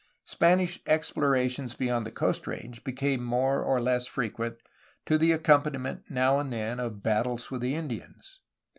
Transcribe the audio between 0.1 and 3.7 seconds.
Spanish explorations beyond the Coast Range became more